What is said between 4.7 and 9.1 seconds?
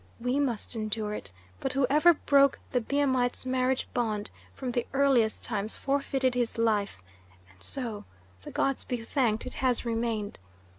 the earliest times, forfeited his life, and so, the gods be